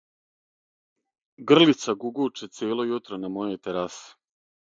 Грлица 1.51 1.95
гугуче 2.05 2.49
цело 2.59 2.87
јутро 2.95 3.19
на 3.27 3.33
мојој 3.35 3.63
тераси. 3.69 4.03